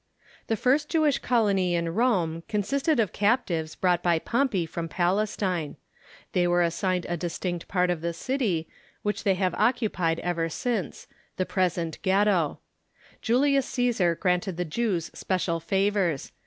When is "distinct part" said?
7.15-7.91